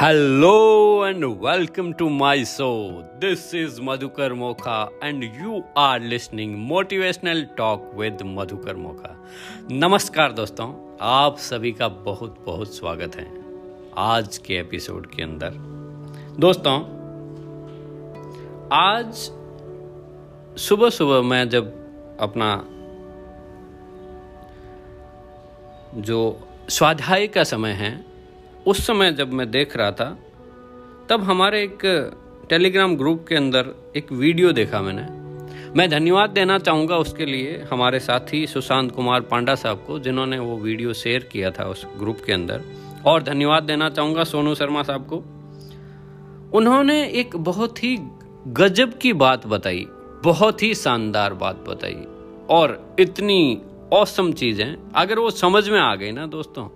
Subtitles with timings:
[0.00, 2.66] Hello and welcome to my show
[3.20, 9.28] this is Madhukar Mokha and you are listening motivational talk with Madhukar Mokha
[9.70, 13.26] नमस्कार दोस्तों, आप सभी का बहुत बहुत स्वागत है
[13.96, 15.50] आज के एपिसोड के अंदर।
[16.40, 16.74] दोस्तों,
[18.72, 19.14] आज
[20.60, 21.72] सुबह सुबह मैं जब
[22.20, 22.56] अपना
[26.00, 26.18] जो
[26.68, 28.13] स्वाध्याय का समय है
[28.66, 30.18] उस समय जब मैं देख रहा था,
[31.08, 31.82] तब हमारे एक
[32.48, 35.02] टेलीग्राम ग्रुप के अंदर एक वीडियो देखा मैंने।
[35.76, 40.56] मैं धन्यवाद देना चाहूँगा उसके लिए हमारे साथी सुशांत कुमार पांडा साहब को, जिन्होंने वो
[40.56, 42.62] वीडियो शेयर किया था उस ग्रुप के अंदर।
[43.06, 45.16] और धन्यवाद देना चाहूँगा सोनू शर्मा साहब को।
[46.58, 47.96] उन्होंने एक बहुत ही
[48.46, 49.86] गजब की बात बताई,
[50.24, 52.04] बहुत ही शानदार बात बताई।
[52.50, 53.60] और इतनी
[53.92, 56.68] औसम चीज़ें, अगर वो समझ में आ गई ना दोस्तों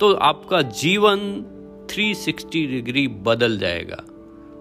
[0.00, 1.18] तो आपका जीवन
[1.90, 4.02] 360 डिग्री बदल जाएगा।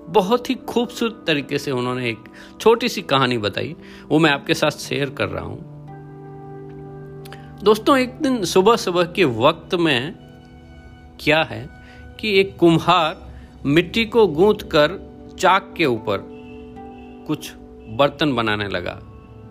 [0.10, 2.24] बहुत ही खूबसूरत तरीके से उन्होंने एक
[2.62, 3.76] छोटी सी कहानी बताई,
[4.08, 5.60] वो मैं आपके साथ शेयर कर रहा हूँ।
[7.64, 10.14] दोस्तों, एक दिन सुबह सुबह के वक्त में
[11.20, 11.70] क्या है
[12.20, 13.34] कि एक कुम्हार
[13.66, 15.00] मिट्टी को गूंथ कर
[15.40, 16.18] चाक के ऊपर
[17.28, 17.52] कुछ
[17.90, 19.00] बर्तन बनाने लगा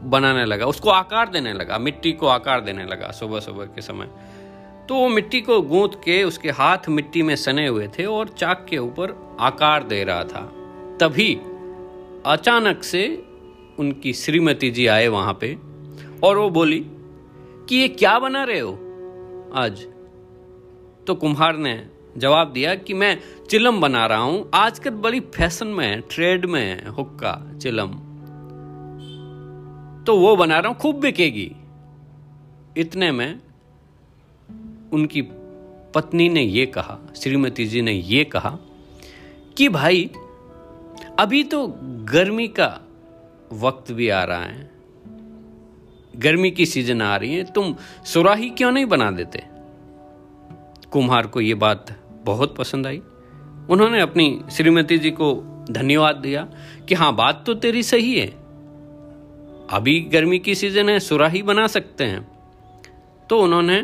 [0.02, 4.08] बनाने लगा, उसको आकार देने लगा, मिट्टी को आकार देने लगा सुबह सुबह के समय।
[4.88, 8.66] तो वो मिट्टी को गूंथ के उसके हाथ मिट्टी में सने हुए थे और चाक
[8.70, 10.52] के ऊपर आकार दे रहा था।
[11.00, 11.34] तभी
[12.26, 13.24] अचानक से
[13.78, 15.58] उनकी श्रीमती जी आए वहाँ पे
[16.22, 16.86] और वो बोली,
[17.68, 18.72] कि ये क्या बना रहे हो?
[19.54, 19.86] आज।
[21.06, 25.86] तो कुम्हार ने जवाब दिया कि, मैं चिलम बना रहा हूँ। आजकल बड़ी फ़ैशन में
[25.86, 27.88] है, ट्रेड में है, हुक्का, चिलम।
[30.04, 31.52] तो वो बना रहा हूँ, खूब बिकेगी।
[32.76, 33.38] इतने में
[34.92, 35.22] उनकी
[35.94, 38.58] पत्नी ने ये कहा, श्रीमती जी ने ये कहा
[39.56, 40.10] कि भाई,
[41.18, 41.66] अभी तो
[42.10, 42.68] गर्मी का
[43.52, 44.70] वक्त भी आ रहा है,
[46.14, 47.74] गर्मी की सीज़न आ रही है, तुम
[48.04, 49.42] सुराही क्यों नहीं बना देते?
[50.92, 51.94] कुम्हार को ये बात
[52.24, 53.00] बहुत पसंद आई।
[53.70, 55.34] उन्होंने अपनी श्रीमती जी को
[55.70, 56.48] धन्यवाद दिया
[56.88, 58.26] कि हाँ बात तो तेरी सही है,
[59.70, 62.26] अभी गर्मी की सीज़न है, सुराही बना सकते हैं।
[63.30, 63.80] तो उन्होंने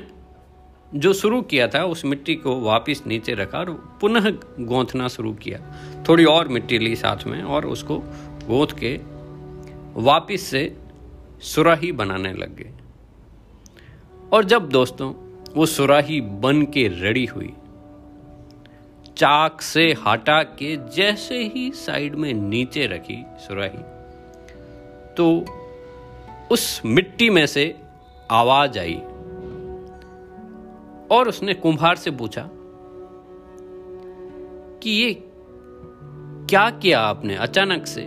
[0.95, 4.31] जो शुरू किया था, उस मिट्टी को वापस नीचे रखा और पुनः
[4.61, 5.59] गोंथना शुरू किया।
[6.09, 7.99] थोड़ी और मिट्टी ली साथ में और उसको
[8.49, 8.95] गोंथ के
[10.03, 10.77] वापस से
[11.43, 12.73] सुराही बनाने लग गए।
[14.33, 15.13] और जब दोस्तों,
[15.55, 17.53] वो सुराही बन के रेडी हुई,
[19.17, 23.83] चाक से हटा के जैसे ही साइड में नीचे रखी सुराही
[25.15, 25.27] तो
[26.51, 27.75] उस मिट्टी में से
[28.31, 29.01] आवाज़ आई
[31.13, 32.49] और उसने कुम्हार से पूछा
[34.83, 35.29] कि ये
[36.49, 38.03] क्या किया आपने अचानक से?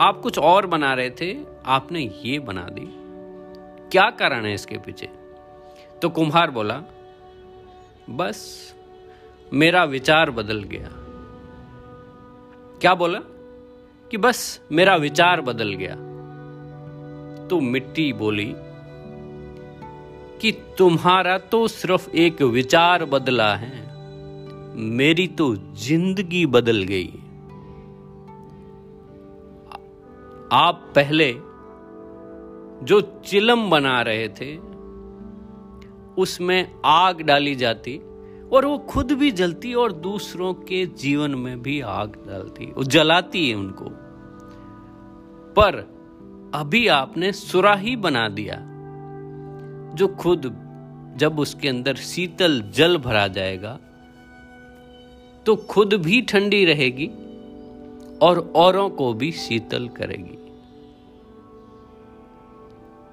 [0.00, 1.36] आप कुछ और बना रहे थे,
[1.66, 2.88] आपने ये बना दी।
[3.90, 5.06] क्या कारण है इसके पीछे?
[6.02, 6.82] तो कुम्हार बोला,
[8.10, 8.74] बस,
[9.52, 10.88] मेरा विचार बदल गया।
[12.80, 13.18] क्या बोला?
[14.10, 15.94] कि बस, मेरा विचार बदल गया।
[17.48, 18.54] तो मिट्टी बोली
[20.40, 23.86] कि तुम्हारा तो सिर्फ़ एक विचार बदला है।
[24.76, 27.08] मेरी तो ज़िंदगी बदल गई।
[30.52, 31.32] आप पहले
[32.86, 34.56] जो चिलम बना रहे थे,
[36.18, 37.96] उसमें आग डाली जाती
[38.52, 43.48] और वो खुद भी जलती और दूसरों के जीवन में भी आग डालती, वो जलाती
[43.50, 43.84] है उनको।
[45.56, 45.76] पर
[46.54, 48.67] अभी आपने सुराही बना दिया।
[49.98, 50.42] जो खुद
[51.16, 53.78] जब उसके अंदर शीतल जल भरा जाएगा
[55.46, 57.06] तो खुद भी ठंडी रहेगी
[58.22, 60.36] और औरों को भी शीतल करेगी।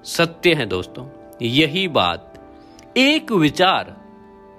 [0.03, 1.07] सत्य है दोस्तों,
[1.41, 2.33] यही बात।
[2.97, 3.93] एक विचार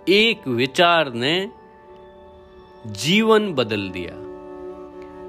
[0.09, 1.51] एक विचार ने
[2.87, 4.13] जीवन बदल दिया।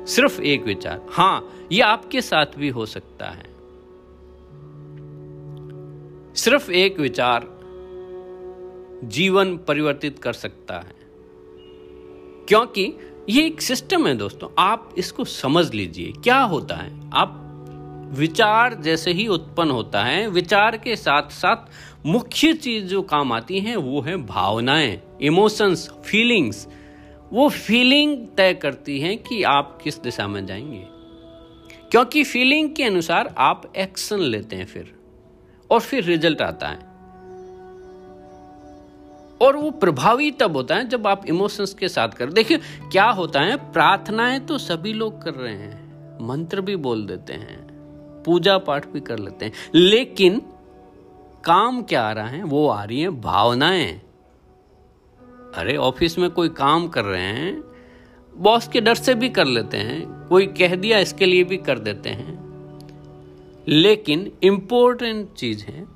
[0.06, 3.56] सिर्फ़ एक विचार। हाँ यह आपके साथ भी हो सकता है।
[6.38, 7.48] सिर्फ़ एक विचार
[9.04, 10.95] जीवन परिवर्तित कर सकता है।
[12.48, 12.94] क्योंकि
[13.30, 17.10] ये एक सिस्टम है दोस्तों, आप इसको समझ लीजिए, क्या होता है?
[17.13, 17.44] आप
[18.13, 21.57] विचार जैसे ही उत्पन्न होता है, विचार के साथ साथ
[22.06, 26.68] मुख्य चीज़ जो काम आती है, वो है भावनाएँ इमोशंस फीलिंग्स
[27.33, 30.83] वो फीलिंग तय करती हैं कि आप किस दिशा में जाएँगे।
[31.92, 34.97] क्योंकि फीलिंग के अनुसार आप एक्शन लेते हैं फिर।
[35.69, 36.86] और फिर रिज़ल्ट आता है।
[39.42, 42.58] और वो प्रभावी तब होता है जब आप इमोशंस के साथ कर, देखिए
[42.92, 47.58] क्या होता है, प्रार्थनाएँ तो सभी लोग कर रहे हैं, मंत्र भी बोल देते हैं,
[48.25, 50.42] पूजा पाठ भी कर लेते हैं, लेकिन
[51.44, 54.02] काम क्या आ रहा है, वो आ रही है भावनाएँ।
[55.56, 57.62] अरे, ऑफ़िस में कोई काम कर रहे हैं,
[58.34, 61.80] बॉस के डर से भी कर लेते हैं, कोई कह दिया इसके लिए भी कर
[61.80, 62.37] देते हैं।
[63.68, 65.88] लेकिन इंपॉर्टेंट चीज़ है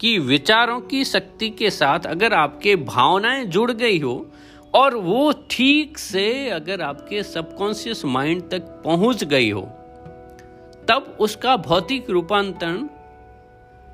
[0.00, 4.26] कि विचारों की शक्ति के साथ अगर आपके भावनाएँ जुड़ गई हो
[4.74, 9.62] और वो ठीक से अगर आपके सबकॉन्शियस माइंड तक पहुँच गई हो,
[10.88, 12.88] तब उसका भौतिक रूपांतरण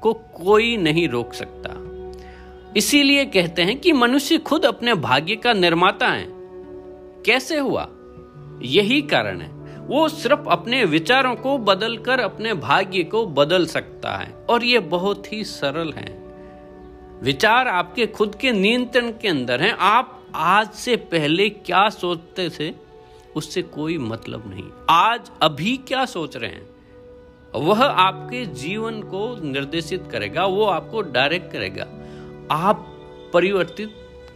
[0.01, 1.83] को कोई नहीं रोक सकता।
[2.77, 6.27] इसीलिए कहते हैं कि मनुष्य खुद अपने भाग्य का निर्माता है।
[7.27, 7.89] कैसे हुआ?
[8.63, 9.56] यही कारण है।
[9.87, 15.33] वो सिर्फ़ अपने विचारों को बदलकर अपने भाग्य को बदल सकता है। और ये बहुत
[15.33, 16.27] ही सरल है।
[17.23, 22.73] विचार आपके खुद के नियंत्रण के अंदर हैं। आप आज से पहले क्या सोचते थे,
[23.37, 26.69] उससे कोई मतलब नहीं। आज अभी क्या सोच रहे हैं,
[27.55, 31.87] वह आपके जीवन को निर्देशित करेगा, वो आपको डायरेक्ट करेगा।
[32.51, 32.87] आप
[33.35, 33.91] परिवर्तित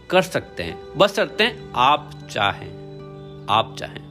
[0.09, 2.81] कर सकते हैं। बस करते आप चाहें
[3.49, 4.10] आप चाहें।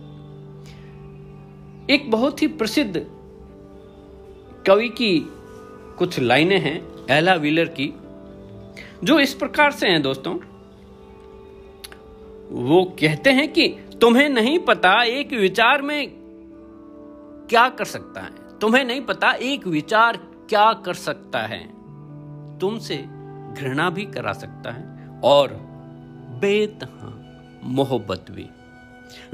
[1.91, 3.07] एक बहुत ही प्रसिद्ध
[4.67, 5.27] कवि की
[5.99, 7.95] कुछ लाइनें हैं, एला व्हीलर की,
[9.05, 10.35] जो इस प्रकार से हैं दोस्तों।
[12.51, 13.69] वो कहते हैं कि
[14.01, 16.13] तुम्हें नहीं पता एक विचार में
[17.51, 20.17] क्या कर सकता है। तुम्हें नहीं पता एक विचार
[20.49, 21.81] क्या कर सकता है।
[22.59, 22.97] तुमसे
[23.59, 25.53] घृणा भी करा सकता है और
[26.41, 27.25] बेतहा
[27.65, 28.47] मोहब्बत भी।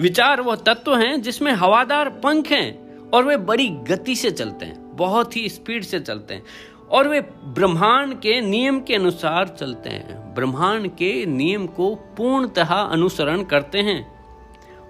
[0.00, 4.96] विचार वह तत्व हैं जिसमें हवादार पंख हैं और वे बड़ी गति से चलते हैं,
[4.96, 6.42] बहुत ही स्पीड से चलते हैं।
[6.90, 7.20] और वे
[7.54, 14.00] ब्रह्मांड के नियम के अनुसार चलते हैं। ब्रह्मांड के नियम को पूर्णतः अनुसरण करते हैं।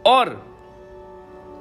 [0.06, 0.29] और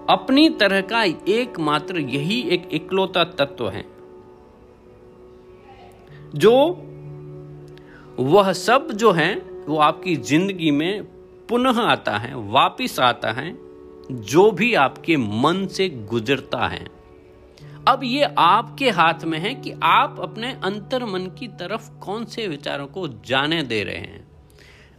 [0.09, 3.85] अपनी तरह का एकमात्र यही एक इकलौता तत्व है,
[6.35, 6.55] जो
[8.19, 9.33] वह सब जो है,
[9.67, 11.14] वो आपकी ज़िंदगी में
[11.49, 13.57] पुनः आता है, वापिस आता है,
[14.11, 16.87] जो भी आपके मन से गुजरता है।
[17.87, 22.47] अब ये आपके हाथ में है कि आप अपने अंतर मन की तरफ़ कौन से
[22.47, 24.27] विचारों को जाने दे रहे हैं।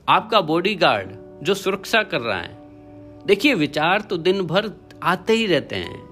[0.08, 1.10] आपका बॉडीगार्ड
[1.44, 2.58] जो सुरक्षा कर रहा है।
[3.26, 4.70] देखिए, विचार तो दिन भर
[5.02, 6.06] आते ही रहते हैं,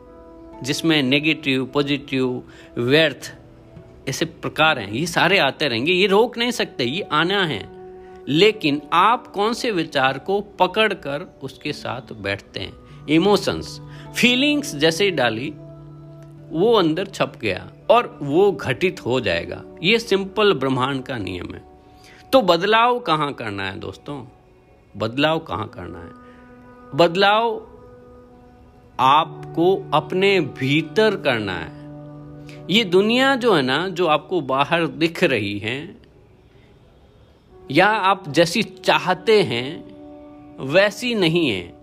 [0.63, 2.43] जिसमें नेगेटिव पॉजिटिव
[2.79, 3.35] व्यर्थ,
[4.09, 7.74] ऐसे प्रकार हैं। ये सारे आते रहेंगे, ये रोक नहीं सकते, ये आना है।
[8.29, 12.73] लेकिन आप कौन से विचार को पकड़कर उसके साथ बैठते हैं?
[13.07, 13.81] इमोशंस
[14.17, 15.51] फीलिंग्स जैसे डाली,
[16.51, 21.65] वो अंदर छप गया और वो घटित हो जाएगा। ये सिंपल ब्रह्मांड का नियम है।
[22.33, 24.25] तो बदलाव कहाँ करना है दोस्तों?
[24.97, 26.11] बदलाव कहाँ करना है?
[26.95, 27.67] बदलाव
[29.01, 31.85] आपको अपने भीतर करना है।
[32.71, 36.04] ये दुनिया जो है ना, जो आपको बाहर दिख रही है
[37.71, 39.95] या आप जैसी चाहते हैं,
[40.67, 41.75] वैसी नहीं है।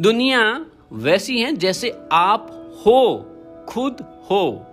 [0.00, 3.26] दुनिया वैसी है जैसे आप हो,
[3.68, 3.96] खुद
[4.30, 4.66] हो।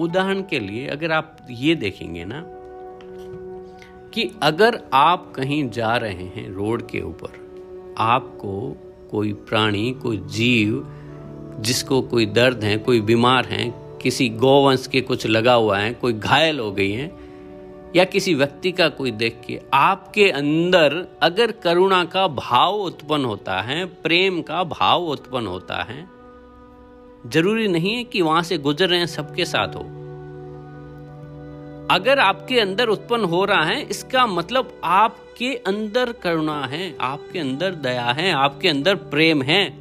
[0.00, 2.44] उदाहरण के लिए अगर आप ये देखेंगे ना,
[4.10, 7.44] कि अगर आप कहीं जा रहे हैं रोड के ऊपर,
[7.98, 8.76] आपको
[9.10, 10.86] कोई प्राणी, कोई जीव,
[11.60, 16.12] जिसको कोई दर्द है, कोई बीमार है, किसी गौवंश के कुछ लगा हुआ है, कोई
[16.12, 17.23] घायल हो गई है
[17.96, 23.60] या किसी व्यक्ति का कोई देख के, आपके अंदर अगर करुणा का भाव उत्पन्न होता
[23.60, 26.08] है, प्रेम का भाव उत्पन्न होता है,
[27.26, 29.82] ज़रूरी नहीं है कि वहाँ से गुजर रहे हैं, सबके साथ हो।
[31.90, 37.74] अगर आपके अंदर उत्पन्न हो रहा है, इसका मतलब आपके अंदर करुणा है, आपके अंदर
[37.74, 39.78] दया है, आपके अंदर प्रेम है,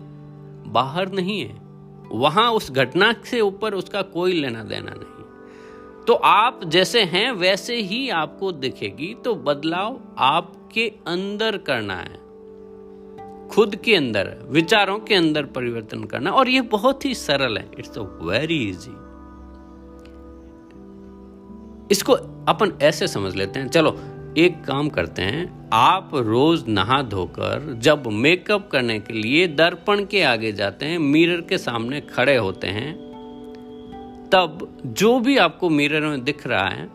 [0.71, 1.61] बाहर नहीं है।
[2.11, 5.12] वहाँ उस घटना से ऊपर उसका कोई लेना देना नहीं।
[6.07, 12.23] तो आप जैसे हैं, वैसे ही आपको दिखेगी। तो बदलाव आपके अंदर करना है।
[13.47, 17.97] खुद के अंदर, विचारों के अंदर परिवर्तन करना। और ये बहुत ही सरल है। इट्स
[17.97, 18.91] वेरी इजी
[21.91, 22.13] इसको
[22.47, 23.99] अपन ऐसे समझ लेते हैं। चलो,
[24.37, 30.23] एक काम करते हैं। आप रोज नहा धोकर, जब मेकअप करने के लिए दर्पण के
[30.23, 33.12] आगे जाते हैं मिरर के सामने खड़े होते हैं
[34.33, 36.89] तब जो भी आपको मिरर में दिख रहा है,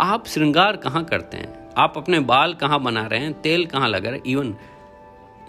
[0.00, 1.70] आप श्रृंगार कहाँ करते हैं?
[1.76, 3.40] आप अपने बाल कहाँ बना रहे हैं?
[3.42, 4.24] तेल कहाँ लगा रहे हैं?
[4.26, 4.56] इवन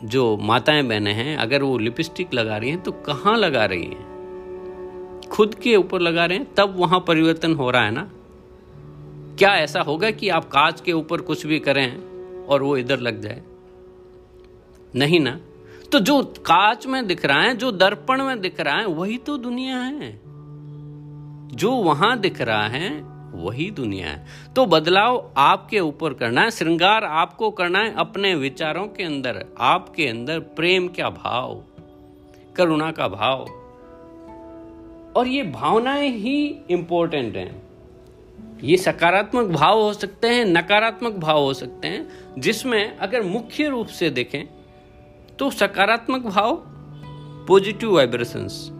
[0.03, 4.09] जो माताएँ बहनें हैं, अगर वो लिपस्टिक लगा रही हैं तो कहाँ लगा रही हैं?
[5.31, 8.09] खुद के ऊपर लगा रहे हैं, तब वहाँ परिवर्तन हो रहा है ना?
[9.39, 11.97] क्या ऐसा होगा कि आप कांच के ऊपर कुछ भी करें
[12.45, 13.43] और वो इधर लग जाए?
[14.95, 15.39] नहीं ना?
[15.91, 19.37] तो जो कांच में दिख रहा है, जो दर्पण में दिख रहा है, वही तो
[19.37, 20.28] दुनिया है।
[21.49, 22.89] जो वहाँ दिख रहा है,
[23.31, 24.25] वही दुनिया है।
[24.55, 30.07] तो बदलाव आपके ऊपर करना है, श्रृंगार आपको करना है अपने विचारों के अंदर, आपके
[30.07, 31.63] अंदर प्रेम का भाव,
[32.55, 33.45] करुणा का भाव।
[35.15, 37.69] और ये भावनाएँ ही इंपॉर्टेंट हैं।
[38.63, 43.87] ये सकारात्मक भाव हो सकते हैं, नकारात्मक भाव हो सकते हैं, जिसमें अगर मुख्य रूप
[43.87, 44.43] से देखें
[45.39, 46.63] तो सकारात्मक भाव
[47.47, 48.71] पॉजिटिव वाइब्रेशंस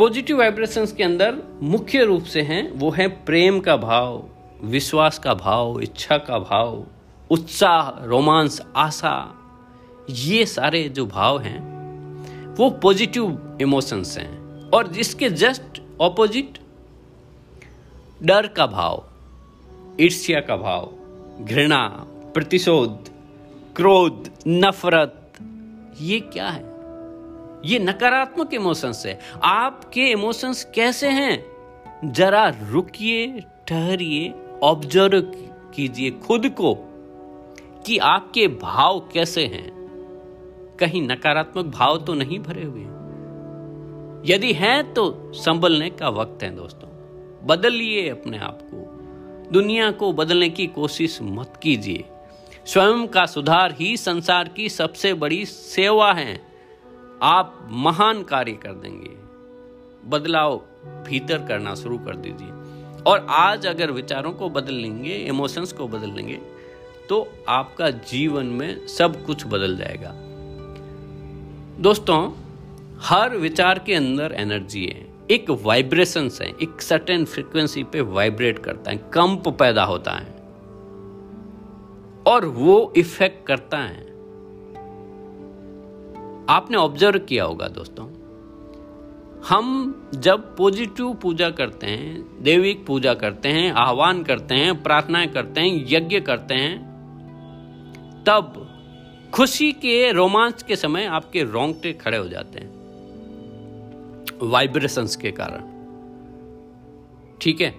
[0.00, 4.24] पॉजिटिव वाइब्रेशंस के अंदर मुख्य रूप से हैं, वो है प्रेम का भाव,
[4.62, 6.86] विश्वास का भाव, इच्छा का भाव,
[7.30, 9.34] उत्साह, रोमांस, आशा,
[10.10, 11.60] ये सारे जो भाव हैं,
[12.54, 16.58] वो पॉजिटिव इमोशंस हैं। और जिसके जस्ट ऑपोजिट
[18.22, 19.04] डर का भाव,
[20.00, 20.92] ईर्ष्या का भाव,
[21.44, 21.88] घृणा,
[22.34, 23.08] प्रतिशोध,
[23.76, 25.32] क्रोध, नफरत,
[26.00, 26.69] ये क्या है?
[27.64, 31.44] ये नकारात्मक इमोशंस है। आपके इमोशंस कैसे हैं?
[32.04, 35.20] जरा रुकिए, ठहरिए ऑब्ज़र्व
[35.74, 36.74] कीजिए खुद को
[37.86, 39.80] कि आपके भाव कैसे हैं।
[40.80, 42.80] कहीं नकारात्मक भाव तो नहीं भरे हुए
[44.34, 46.88] यदि हैं तो संभलने का वक्त है दोस्तों।
[47.46, 48.86] बदलिए अपने आप को।
[49.52, 52.04] दुनिया को बदलने की कोशिश मत कीजिए।
[52.66, 56.49] स्वयं का सुधार ही संसार की सबसे बड़ी सेवा है।
[57.22, 59.10] आप महान कार्य कर देंगे।
[60.08, 62.50] बदलाव भीतर करना शुरू कर दीजिए।
[63.02, 66.40] और आज अगर विचारों को बदल लेंगे इमोशंस को बदल लेंगे
[67.08, 70.12] तो आपका जीवन में सब कुछ बदल जाएगा।
[71.82, 72.32] दोस्तों,
[73.00, 78.90] हर विचार के अंदर एनर्जी है। एक वाइब्रेशन है, एक सर्टेन फ्रीक्वेंसी पे वाइब्रेट करता
[78.90, 80.34] है, कंप पैदा होता है।
[82.26, 84.09] और वो इफ़ेक्ट करता है।
[86.50, 88.06] आपने ऑब्ज़र्व किया होगा दोस्तों।
[89.48, 95.60] हम जब पॉजिटिव पूजा करते हैं, देविक पूजा करते हैं, आह्वान करते हैं, प्रार्थनाएँ करते
[95.60, 96.90] हैं, यज्ञ करते हैं,
[98.26, 98.66] तब
[99.34, 102.80] खुशी के, रोमांच के समय आपके रोंगटे खड़े हो जाते हैं।
[104.42, 105.60] वाइब्रेशंस के कारण।
[107.40, 107.74] ठीक है?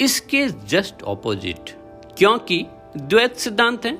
[0.00, 1.70] इसके जस्ट ऑपोजिट
[2.18, 3.98] क्योंकि द्वैत सिद्धांत है।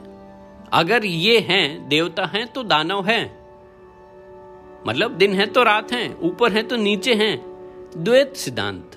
[0.72, 3.41] अगर ये हैं, देवता हैं तो दानव हैं।
[4.86, 7.52] मतलब दिन है तो रात है, ऊपर है तो नीचे हैं।
[7.96, 8.90] द्वैत सिद्धांत।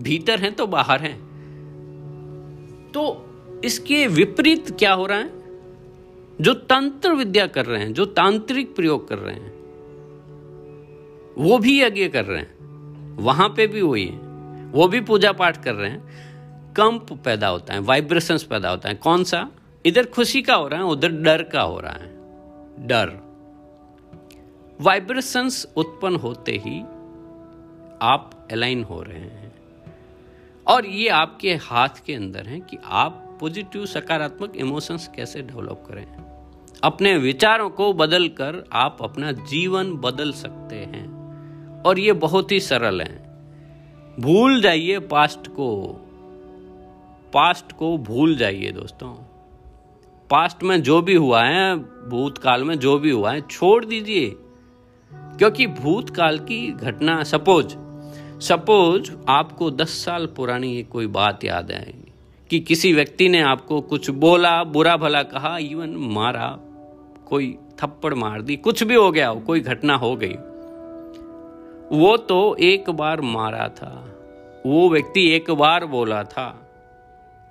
[0.00, 1.12] भीतर है तो बाहर है।
[2.92, 3.30] तो
[3.64, 5.30] इसके विपरीत क्या हो रहा है?
[6.40, 9.54] जो तंत्र विद्या कर रहे हैं, जो तांत्रिक प्रयोग कर रहे हैं,
[11.38, 12.54] वो भी यज्ञ कर रहे हैं।
[13.16, 14.18] वहाँ पे भी वही है।
[14.70, 16.24] वो भी पूजा पाठ कर रहे हैं।
[16.74, 19.50] कंप पैदा होता है, वाइब्रेशंस पैदा होता है। कौन सा?
[19.86, 22.08] इधर खुशी का हो रहा है, उधर डर का हो रहा है।
[22.86, 23.23] डर।
[24.80, 26.80] वाइब्रेशंस उत्पन्न होते ही
[28.02, 29.52] आप अलाइन हो रहे हैं।
[30.66, 36.16] और ये आपके हाथ के अंदर है कि आप पॉजिटिव, सकारात्मक इमोशंस कैसे डेवलप करें।
[36.84, 41.14] अपने विचारों को बदल कर आप अपना जीवन बदल सकते हैं।
[41.82, 43.38] और ये बहुत ही सरल है।
[44.20, 46.00] भूल जाइए पास्ट को।
[47.34, 49.14] पास्ट को भूल जाइए दोस्तों।
[50.30, 51.76] पास्ट में जो भी हुआ है,
[52.08, 54.36] भूतकाल में जो भी हुआ है, छोड़ दीजिए।
[55.38, 57.76] क्योंकि भूतकाल की घटना, सपोज़
[58.40, 62.12] सपोज़ आपको दस साल पुरानी कोई बात याद आएगी
[62.50, 66.58] कि किसी व्यक्ति ने आपको कुछ बोला, बुरा भला कहा इवन मारा,
[67.26, 70.34] कोई थप्पड़ मार दी, कुछ भी हो गया हो, कोई घटना हो गई।
[71.98, 74.18] वो तो एक बार मारा था,
[74.66, 76.60] वो व्यक्ति एक बार बोला था।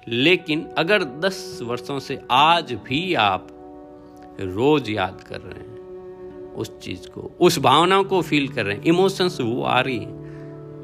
[0.07, 3.47] लेकिन अगर दस वर्षों से आज भी आप
[4.39, 5.72] रोज याद कर रहे हैं
[6.55, 10.23] उस चीज़ को, उस भावना को फील कर रहे हैं। इमोशंस वो आ रही हैं।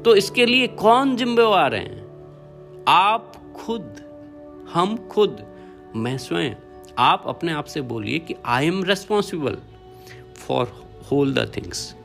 [0.04, 2.00] तो इसके लिए कौन जिम्मेवार हैं?
[2.88, 3.96] आप खुद,
[4.72, 5.44] हम खुद,
[5.96, 6.54] मैं स्वयं।
[6.98, 9.56] आप अपने आप से बोलिए कि I am responsible
[10.36, 11.96] for whole the things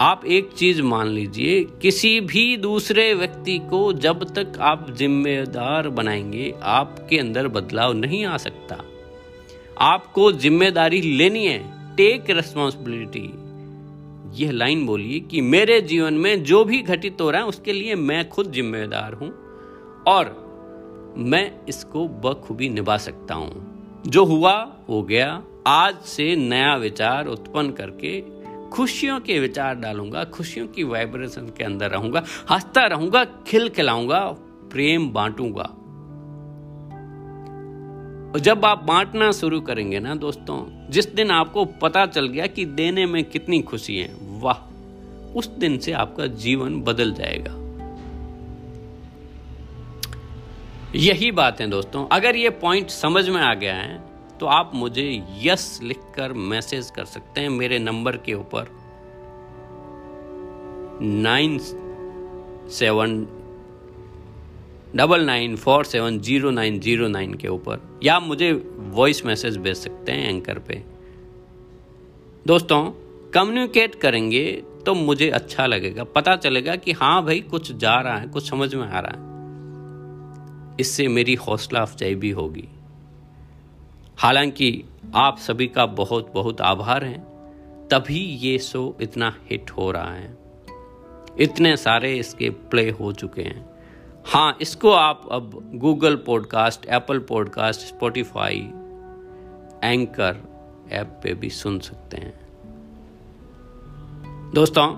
[0.00, 6.54] आप एक चीज़ मान लीजिए, किसी भी दूसरे व्यक्ति को जब तक आप जिम्मेदार बनाएँगे,
[6.62, 8.76] आपके अंदर बदलाव नहीं आ सकता।
[9.78, 13.32] आपको ज़िम्मेदारी लेनी है। टेक रेस्पॉन्सिबिलिटी
[14.42, 17.94] यह लाइन बोलिए कि मेरे जीवन में जो भी घटित हो रहा है, उसके लिए
[17.94, 19.28] मैं खुद जिम्मेदार हूँ
[20.08, 20.24] और
[21.16, 23.52] मैं इसको बखूबी निभा सकता हूँ।
[24.06, 28.24] जो हुआ, हो गया। आज से नया विचार उत्पन्न करके
[28.70, 34.20] खुशियों के विचार डालूँगा, खुशियों की वाइब्रेशन के अंदर रहूँगा, हंसता रहूँगा खिल खिलाऊँगा
[34.72, 35.76] प्रेम बांटूँगा।
[38.36, 43.06] जब आप बांटना शुरू करेंगे ना दोस्तों, जिस दिन आपको पता चल गया कि देने
[43.06, 44.58] में कितनी खुशी है, वाह,
[45.38, 47.56] उस दिन से आपका जीवन बदल जाएगा।
[50.94, 53.98] यही बात है दोस्तों, अगर ये पॉइंट समझ में आ गया है
[54.40, 58.68] तो आप मुझे यस लिखकर मैसेज कर सकते हैं मेरे नंबर के ऊपर।
[61.02, 61.58] Nine
[62.70, 63.26] seven
[64.96, 69.76] double nine four seven zero nine zero nine के ऊपर। या मुझे वॉइस मैसेज भेज
[69.76, 70.84] सकते हैं एंकर पे।
[72.46, 72.90] दोस्तों
[73.30, 78.26] कम्युनिकेट करेंगे तो मुझे अच्छा लगेगा। पता चलेगा कि हाँ भाई, कुछ जा रहा है,
[78.26, 79.30] कुछ समझ में आ रहा है।
[80.80, 82.68] इससे मेरी हौसला अफजाई भी होगी।
[84.18, 87.18] हालाँकि आप सभी का बहुत बहुत आभार है।
[87.88, 90.38] तभी ये शो इतना हिट हो रहा है।
[91.40, 93.69] इतने सारे इसके प्ले हो चुके हैं।
[94.32, 98.58] हाँ इसको आप अब Google podcast Apple podcast Spotify
[99.84, 100.36] Anchor
[100.92, 102.48] app पे भी सुन सकते हैं।
[104.54, 104.88] दोस्तों,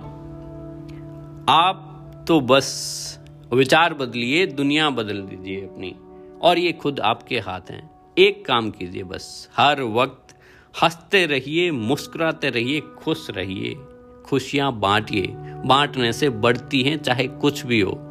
[1.49, 1.89] आप
[2.29, 3.21] तो बस
[3.53, 5.97] विचार बदलिए, दुनिया बदल दीजिए अपनी,
[6.43, 10.37] और ये खुद आपके हाथ हैं। एक काम कीजिए बस, हर वक्त
[10.83, 13.77] हँसते रहिए, मुस्कुराते रहिए, खुश रहिए,
[14.25, 15.27] खुशियाँ बांटिए,
[15.67, 18.09] बांटने से बढ़ती हैं, चाहे कुछ भी हो।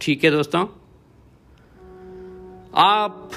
[0.00, 0.66] ठीक है दोस्तों?
[2.74, 3.30] आप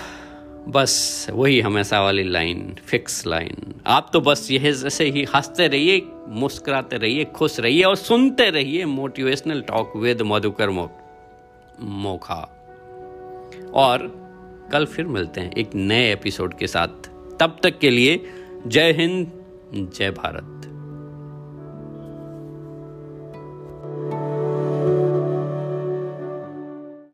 [0.67, 6.01] बस वही हमेशा वाली लाइन फिक्स लाइन। आप तो बस यह जैसे ही हँसते रहिए
[6.27, 10.91] मुस्कुराते रहिए खुश रहिए और सुनते रहिए मोटिवेशनल टॉक विद मधुकर मो,
[11.81, 12.41] मोखा।
[13.73, 14.23] और
[14.71, 18.25] कल फिर मिलते हैं एक नए एपिसोड के साथ। तब तक के लिए
[18.67, 19.31] जय हिंद
[19.95, 20.62] जय भारत।